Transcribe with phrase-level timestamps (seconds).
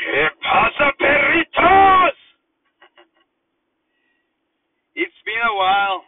[0.00, 2.14] ¿Qué pasa, perritos?
[4.94, 6.04] It's been a while.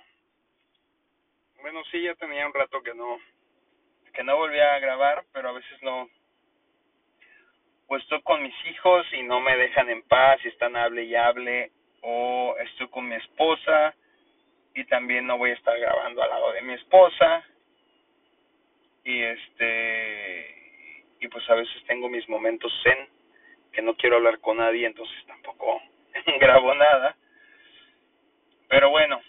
[1.61, 3.19] Bueno, sí, ya tenía un rato que no
[4.15, 6.09] que no volvía a grabar, pero a veces no.
[7.89, 11.15] O estoy con mis hijos y no me dejan en paz y están hable y
[11.15, 11.71] hable,
[12.03, 13.95] o estoy con mi esposa
[14.74, 17.45] y también no voy a estar grabando al lado de mi esposa.
[19.05, 20.56] Y este
[21.20, 23.12] y pues a veces tengo mis momentos zen
[23.73, 25.80] que no quiero hablar con nadie, entonces tampoco
[26.41, 27.17] grabo nada.
[28.69, 29.21] Pero bueno,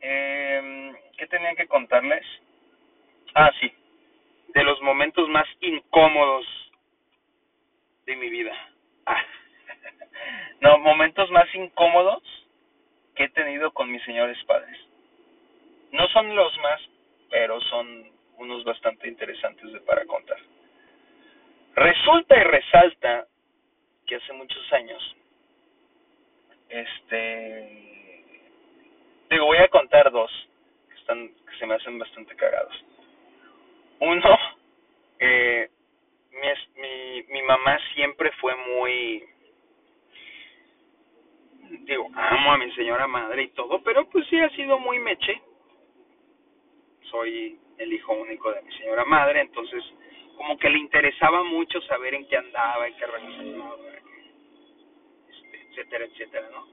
[0.00, 2.24] eh, ¿qué tenía que contarles?
[3.34, 3.72] Ah, sí,
[4.48, 6.46] de los momentos más incómodos
[8.06, 8.52] de mi vida.
[9.06, 9.22] Ah.
[10.60, 12.22] no, momentos más incómodos
[13.14, 14.76] que he tenido con mis señores padres.
[15.92, 16.80] No son los más,
[17.30, 20.38] pero son unos bastante interesantes de para contar.
[21.74, 23.26] Resulta y resalta
[24.08, 25.16] que hace muchos años,
[26.70, 28.24] este,
[29.30, 30.30] digo, voy a contar dos
[30.88, 32.84] que están, que se me hacen bastante cagados.
[34.00, 34.38] Uno,
[35.18, 35.68] eh,
[36.32, 39.24] mi, mi, mi mamá siempre fue muy,
[41.80, 45.42] digo, amo a mi señora madre y todo, pero pues sí ha sido muy meche.
[47.10, 49.84] Soy el hijo único de mi señora madre, entonces
[50.38, 53.76] como que le interesaba mucho saber en qué andaba, en qué realizaba,
[55.28, 56.66] este, etcétera, etcétera, ¿no?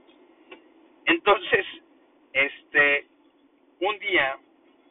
[1.05, 1.65] Entonces,
[2.31, 3.07] este,
[3.81, 4.37] un día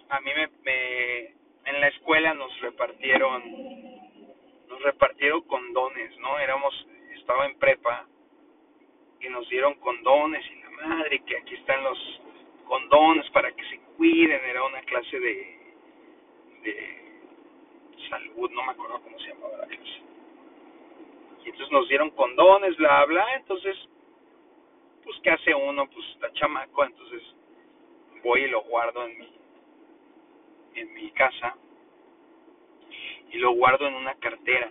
[0.09, 1.19] a mí me, me,
[1.67, 3.43] en la escuela nos repartieron,
[4.69, 6.39] nos repartieron condones, ¿no?
[6.41, 6.75] Éramos,
[7.15, 8.07] estaba en prepa
[9.21, 12.21] y nos dieron condones y la madre que aquí están los
[12.67, 15.59] condones para que se cuiden, era una clase de,
[16.65, 17.04] de
[18.09, 20.03] salud, no me acuerdo cómo se llamaba la clase.
[21.45, 23.77] Y entonces nos dieron condones, bla, bla, entonces,
[25.05, 25.89] pues, ¿qué hace uno?
[25.91, 27.23] Pues está chamaco, entonces
[28.23, 29.29] voy y lo guardo en mi,
[30.75, 31.55] en mi casa
[33.31, 34.71] y lo guardo en una cartera.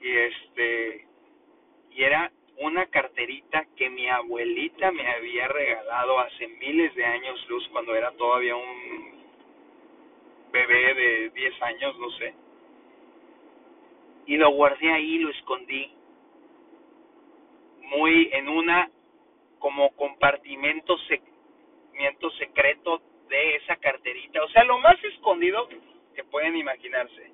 [0.00, 1.06] Y este,
[1.90, 7.68] y era una carterita que mi abuelita me había regalado hace miles de años luz
[7.68, 9.19] cuando era todavía un
[11.60, 12.34] de 10 años, no sé.
[14.26, 15.92] Y lo guardé ahí, lo escondí.
[17.82, 18.90] Muy en una
[19.58, 20.96] como compartimento
[22.38, 24.42] secreto de esa carterita.
[24.44, 25.68] O sea, lo más escondido
[26.14, 27.30] que pueden imaginarse.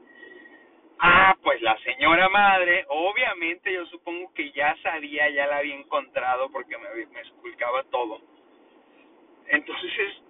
[0.98, 6.50] Ah, pues la señora madre, obviamente yo supongo que ya sabía, ya la había encontrado
[6.50, 8.20] porque me, me esculcaba todo.
[9.46, 10.22] Entonces,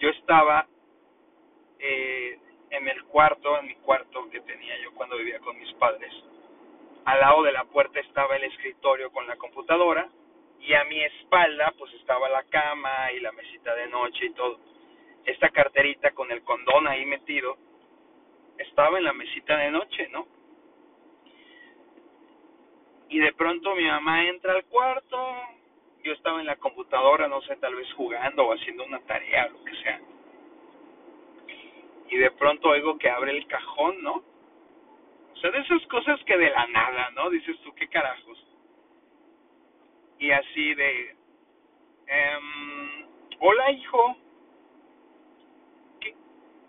[0.00, 0.66] yo estaba
[1.78, 2.38] eh,
[2.70, 6.12] en el cuarto, en mi cuarto que tenía yo cuando vivía con mis padres.
[7.04, 10.08] Al lado de la puerta estaba el escritorio con la computadora
[10.60, 14.58] y a mi espalda pues estaba la cama y la mesita de noche y todo.
[15.24, 17.56] Esta carterita con el condón ahí metido
[18.58, 20.26] estaba en la mesita de noche, ¿no?
[23.08, 25.16] Y de pronto mi mamá entra al cuarto,
[26.02, 29.64] yo estaba en la computadora, no sé, tal vez jugando o haciendo una tarea, lo
[29.64, 30.00] que sea
[32.10, 34.22] y de pronto oigo que abre el cajón, ¿no?
[35.32, 37.30] O sea, de esas cosas que de la nada, ¿no?
[37.30, 38.44] Dices tú, ¿qué carajos?
[40.18, 41.16] Y así de,
[42.08, 42.38] eh,
[43.38, 44.16] hola hijo,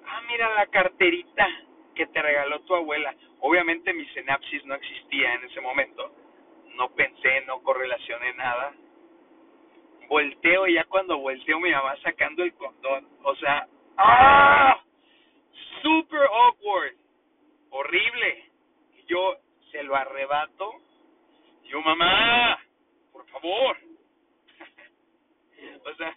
[0.06, 1.48] ah, mira la carterita
[1.96, 3.16] que te regaló tu abuela.
[3.40, 6.14] Obviamente mi sinapsis no existía en ese momento,
[6.76, 8.74] no pensé, no correlacioné nada.
[10.08, 13.68] Volteo y ya cuando volteo mi mamá sacando el condón, o sea,
[13.98, 14.82] ¡ah!
[15.82, 16.96] Super awkward,
[17.72, 18.46] horrible.
[18.98, 19.38] Y yo
[19.72, 20.74] se lo arrebato.
[21.66, 22.60] yo, mamá,
[23.12, 23.78] por favor.
[25.86, 26.16] o sea,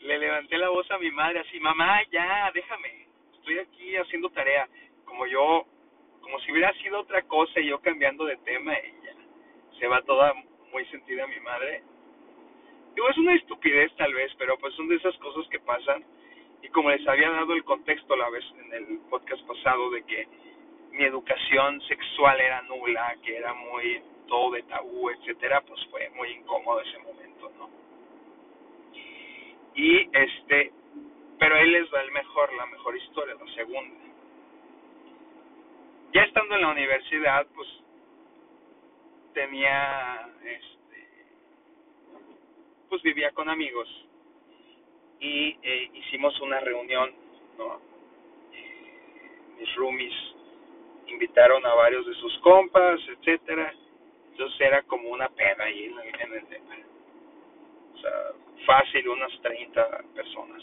[0.00, 3.06] le levanté la voz a mi madre así, mamá, ya, déjame.
[3.34, 4.68] Estoy aquí haciendo tarea.
[5.04, 5.66] Como yo,
[6.20, 9.14] como si hubiera sido otra cosa y yo cambiando de tema ya.
[9.78, 10.34] Se va toda
[10.72, 11.82] muy sentida mi madre.
[12.94, 16.04] Digo, es una estupidez tal vez, pero pues son de esas cosas que pasan
[16.62, 20.28] y como les había dado el contexto la vez en el podcast pasado de que
[20.92, 26.30] mi educación sexual era nula, que era muy todo de tabú, etcétera, pues fue muy
[26.30, 27.70] incómodo ese momento, ¿no?
[29.74, 30.72] Y este,
[31.38, 33.96] pero él les va el mejor, la mejor historia, la segunda.
[36.12, 37.68] Ya estando en la universidad, pues
[39.34, 41.06] tenía, este,
[42.88, 43.88] pues vivía con amigos
[45.20, 47.12] y eh, hicimos una reunión,
[47.56, 47.80] ¿no?
[49.58, 50.14] Mis roomies
[51.08, 53.74] invitaron a varios de sus compas, etcétera.
[54.30, 56.76] Entonces era como una pena ahí en en el tema.
[57.94, 58.12] O sea,
[58.66, 60.62] fácil, unas 30 personas.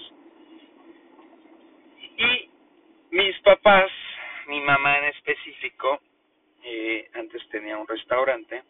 [2.18, 2.50] Y
[3.12, 3.92] mis papás,
[4.48, 6.00] mi mamá en específico,
[6.64, 8.64] eh, antes tenía un restaurante,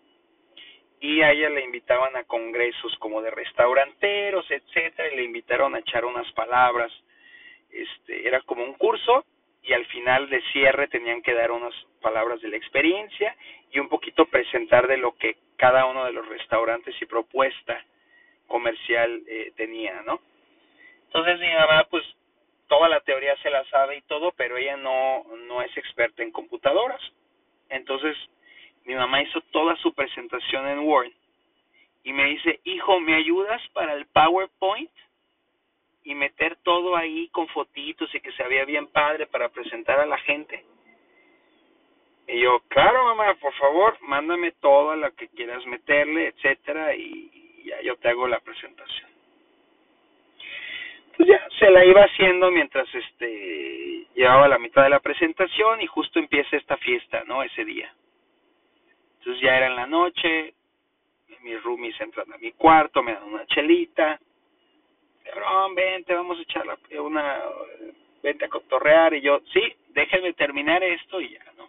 [1.06, 5.80] y a ella le invitaban a congresos como de restauranteros, etcétera, y le invitaron a
[5.80, 6.92] echar unas palabras.
[7.70, 9.24] Este, era como un curso
[9.62, 13.36] y al final de cierre tenían que dar unas palabras de la experiencia
[13.72, 17.80] y un poquito presentar de lo que cada uno de los restaurantes y propuesta
[18.48, 20.20] comercial eh, tenía, ¿no?
[21.06, 22.04] Entonces mi mamá pues
[22.68, 26.32] toda la teoría se la sabe y todo, pero ella no no es experta en
[26.32, 27.02] computadoras.
[27.70, 28.18] Entonces
[28.86, 31.12] mi mamá hizo toda su presentación en Word
[32.04, 34.92] y me dice, hijo, ¿me ayudas para el PowerPoint?
[36.04, 40.06] Y meter todo ahí con fotitos y que se vea bien padre para presentar a
[40.06, 40.64] la gente.
[42.28, 47.82] Y yo, claro, mamá, por favor, mándame todo lo que quieras meterle, etcétera, y ya
[47.82, 49.10] yo te hago la presentación.
[51.18, 55.88] Pues ya, se la iba haciendo mientras este llevaba la mitad de la presentación y
[55.88, 57.42] justo empieza esta fiesta, ¿no?
[57.42, 57.92] Ese día.
[59.26, 60.54] Entonces ya era en la noche,
[61.42, 64.20] mis roomies entran a mi cuarto, me dan una chelita,
[65.24, 66.64] cabrón, vente, vamos a echar
[67.00, 67.42] una,
[68.22, 71.68] vente a cotorrear, y yo, sí, déjenme terminar esto y ya, ¿no?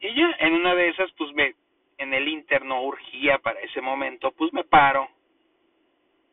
[0.00, 1.54] Y ya, en una de esas, pues me,
[1.96, 5.08] en el interno urgía para ese momento, pues me paro,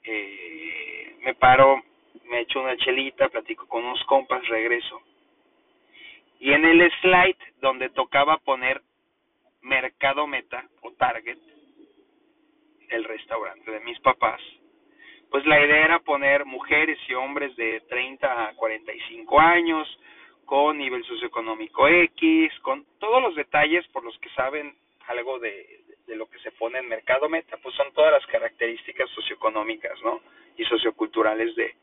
[0.04, 1.82] eh, me paro,
[2.26, 5.02] me echo una chelita, platico con unos compas, regreso.
[6.42, 8.82] Y en el slide donde tocaba poner
[9.62, 11.38] Mercado Meta o Target,
[12.90, 14.42] el restaurante de mis papás,
[15.30, 19.88] pues la idea era poner mujeres y hombres de 30 a 45 años,
[20.46, 24.76] con nivel socioeconómico X, con todos los detalles por los que saben
[25.08, 30.02] algo de, lo que se pone en Mercado Meta, pues son todas las características socioeconómicas,
[30.02, 30.22] ¿no?
[30.58, 31.76] Y socioculturales de,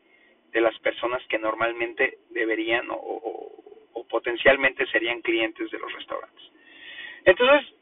[0.51, 6.43] de las personas que normalmente deberían o potencialmente serían clientes de los restaurantes.
[7.27, 7.73] Entonces,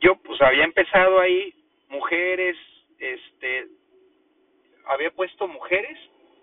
[0.00, 1.54] yo pues había empezado ahí,
[1.90, 2.56] mujeres,
[2.98, 3.66] este,
[4.86, 5.98] había puesto mujeres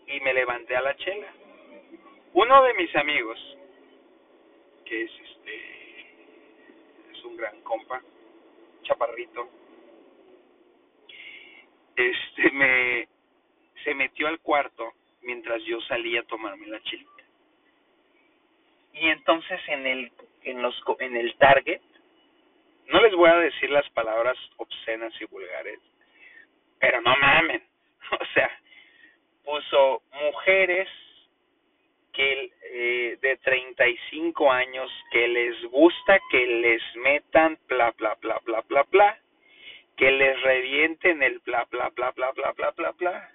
[0.05, 1.33] y me levanté a la chela.
[2.33, 3.39] Uno de mis amigos,
[4.85, 6.01] que es este,
[7.11, 7.99] es un gran compa,
[8.83, 9.49] chaparrito,
[11.95, 13.07] este, me,
[13.83, 17.23] se metió al cuarto mientras yo salía a tomarme la chelita.
[18.93, 20.11] Y entonces en el,
[20.43, 21.81] en los, en el Target,
[22.91, 25.79] no les voy a decir las palabras obscenas y vulgares,
[26.79, 27.63] pero no mamen.
[28.11, 28.49] O sea,
[29.45, 30.89] puso mujeres
[32.11, 38.61] que eh, de 35 años que les gusta que les metan bla bla bla bla
[38.67, 39.17] bla bla,
[39.95, 43.31] que les revienten el bla bla bla bla bla bla bla bla,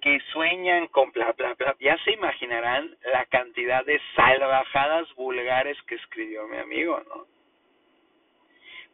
[0.00, 1.76] que sueñan con bla bla bla.
[1.78, 7.39] Ya se imaginarán la cantidad de salvajadas vulgares que escribió mi amigo, ¿no?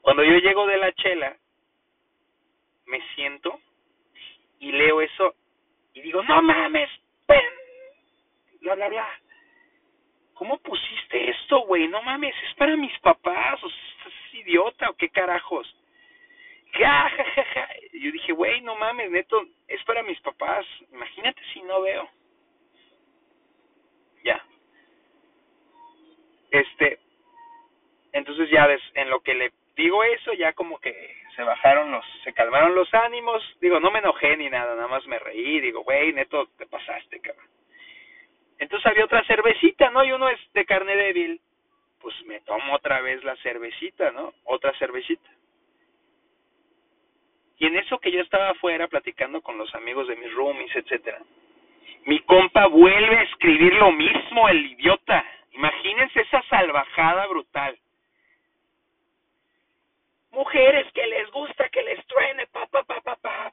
[0.07, 1.37] Cuando yo llego de la chela,
[2.87, 3.61] me siento
[4.61, 5.35] y leo eso
[5.95, 6.89] y digo, no mames,
[7.27, 7.43] pen,
[8.61, 9.21] bla, bla, bla.
[10.35, 11.89] ¿Cómo pusiste esto, güey?
[11.89, 15.67] No mames, es para mis papás, o ¿estás idiota o qué carajos?
[16.75, 17.69] Ja, ja, ja, ja.
[17.95, 20.65] Yo dije, güey, no mames, neto, es para mis papás.
[20.93, 22.09] Imagínate si no veo.
[24.23, 24.41] Ya.
[26.53, 27.01] Este,
[28.13, 32.33] entonces ya en lo que le digo eso, ya como que se bajaron los, se
[32.33, 36.13] calmaron los ánimos, digo, no me enojé ni nada, nada más me reí, digo, güey,
[36.13, 37.47] neto, te pasaste, cabrón.
[38.59, 40.03] Entonces había otra cervecita, ¿no?
[40.03, 41.41] Y uno es de carne débil,
[42.01, 44.33] pues me tomo otra vez la cervecita, ¿no?
[44.45, 45.29] Otra cervecita.
[47.59, 51.21] Y en eso que yo estaba afuera platicando con los amigos de mis roomies, etcétera,
[52.07, 55.25] mi compa vuelve a escribir lo mismo, el idiota.
[55.53, 57.77] Imagínense esa salvajada brutal
[60.37, 63.53] mujeres que les gusta que les truene, pa, pa, pa, pa, pa.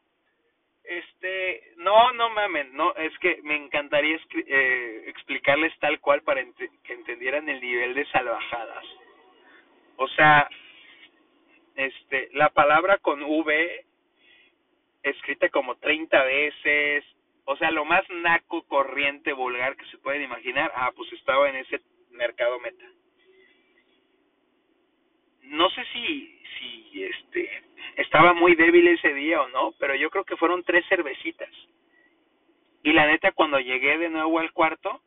[0.84, 6.44] Este, no, no mamen, no, es que me encantaría eh, explicarles tal cual para
[6.84, 8.86] que entendieran el nivel de salvajadas.
[9.96, 10.50] O sea,
[11.76, 13.86] este, la palabra con V
[15.04, 17.06] escrita como 30 veces,
[17.46, 21.56] o sea, lo más naco, corriente, vulgar que se pueden imaginar, ah, pues estaba en
[21.56, 21.80] ese
[22.12, 22.86] mercado meta.
[25.44, 27.64] No sé si si este
[27.96, 31.50] estaba muy débil ese día o no, pero yo creo que fueron tres cervecitas.
[32.84, 35.02] Y la neta, cuando llegué de nuevo al cuarto,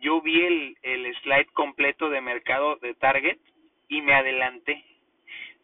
[0.00, 3.38] yo vi el, el slide completo de mercado de Target
[3.88, 4.84] y me adelanté.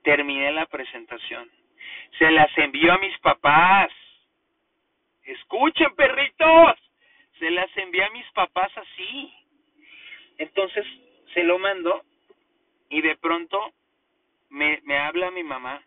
[0.02, 1.50] Terminé la presentación.
[2.18, 3.90] Se las envió a mis papás.
[5.24, 6.78] Escuchen, perritos.
[7.38, 9.32] Se las envió a mis papás así.
[10.38, 10.86] Entonces
[11.34, 12.02] se lo mando
[12.88, 13.72] y de pronto
[14.52, 15.82] me, me habla mi mamá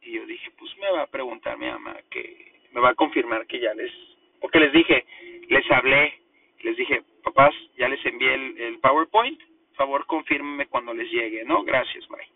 [0.00, 3.46] y yo dije, pues me va a preguntar mi mamá que me va a confirmar
[3.46, 3.92] que ya les,
[4.40, 5.06] porque les dije,
[5.48, 6.20] les hablé,
[6.62, 9.40] les dije, papás, ya les envié el, el PowerPoint,
[9.74, 11.64] favor confírmeme cuando les llegue, ¿no?
[11.64, 12.28] Gracias, bye.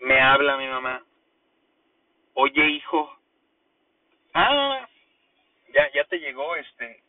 [0.00, 1.04] Me habla mi mamá,
[2.34, 3.16] oye hijo,
[4.34, 4.88] ah,
[5.74, 7.02] ya, ya te llegó este,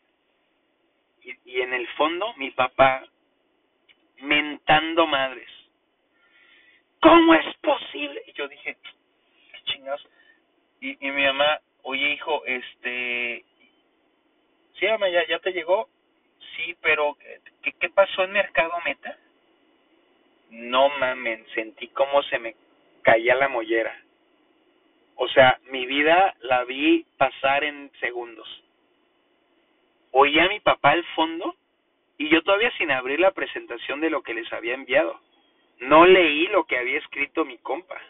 [1.22, 3.04] y, y en el fondo mi papá
[4.20, 5.57] mentando madres.
[7.00, 8.22] ¿Cómo es posible?
[8.26, 8.76] Y yo dije,
[9.52, 10.06] qué chingados.
[10.80, 13.44] Y, mi mamá, oye hijo, este,
[14.78, 15.88] sí, mamá, ya, ya te llegó.
[16.56, 17.16] Sí, pero
[17.62, 19.16] ¿qué, ¿qué pasó en Mercado Meta?
[20.50, 22.54] No mamen, sentí como se me
[23.02, 23.94] caía la mollera.
[25.16, 28.48] O sea, mi vida la vi pasar en segundos.
[30.12, 31.54] Oí a mi papá al fondo
[32.16, 35.20] y yo todavía sin abrir la presentación de lo que les había enviado.
[35.80, 38.00] No leí lo que había escrito mi compa.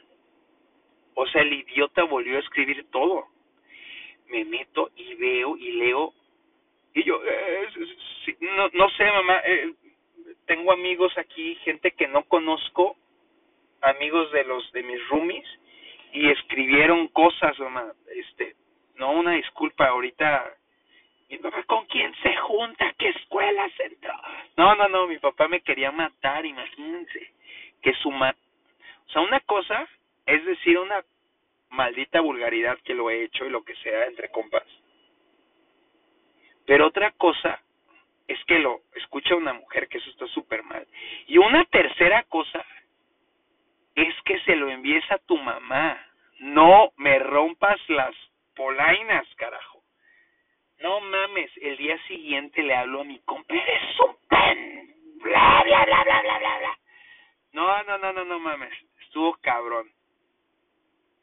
[1.14, 3.26] O sea, el idiota volvió a escribir todo.
[4.28, 6.14] Me meto y veo y leo.
[6.94, 7.68] Y yo, eh,
[8.40, 9.72] no, no sé, mamá, eh,
[10.46, 12.96] tengo amigos aquí, gente que no conozco,
[13.82, 15.46] amigos de los de mis roomies,
[16.12, 17.92] y escribieron cosas, mamá.
[18.14, 18.56] Este,
[18.96, 20.56] no, una disculpa, ahorita
[21.28, 24.14] mi papá con quién se junta, qué escuela entró.
[24.56, 27.27] No, no, no, mi papá me quería matar, imagínense.
[28.12, 28.35] Ma
[29.07, 29.88] o sea, una cosa
[30.26, 31.02] es decir una
[31.71, 34.64] maldita vulgaridad que lo he hecho y lo que sea entre compas.
[36.66, 37.61] Pero otra cosa
[38.26, 40.87] es que lo escucha una mujer, que eso está súper mal.
[41.26, 42.64] Y una tercera cosa
[43.95, 45.99] es que se lo envíes a tu mamá.
[46.40, 48.14] No me rompas las
[48.54, 49.83] polainas, carajo.
[50.80, 55.85] No mames, el día siguiente le hablo a mi compa, eres un pen, bla, bla,
[55.87, 56.77] bla, bla, bla, bla, bla.
[57.58, 59.90] No, no, no, no, no mames, estuvo cabrón.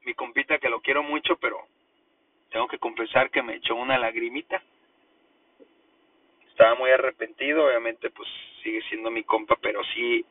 [0.01, 1.65] Mi compita que lo quiero mucho, pero
[2.49, 4.61] tengo que confesar que me echó una lagrimita.
[6.49, 8.27] Estaba muy arrepentido, obviamente pues
[8.61, 10.25] sigue siendo mi compa, pero sí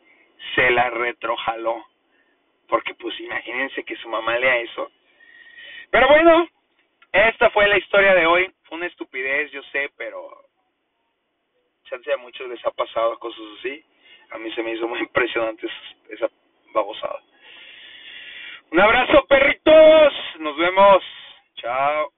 [0.55, 1.83] se la retrojaló.
[2.69, 4.93] Porque pues imagínense que su mamá lea eso.
[5.91, 6.47] Pero bueno,
[7.13, 8.53] esta fue la historia de hoy.
[8.65, 10.49] Fue una estupidez, yo sé, pero
[11.85, 13.83] chance a muchos les ha pasado cosas así
[14.31, 16.35] a mí se me hizo muy impresionante esa, esa
[16.73, 17.21] babosada.
[18.71, 20.13] Un abrazo, perritos.
[20.41, 21.05] Nos vemos.
[21.57, 22.14] Chao.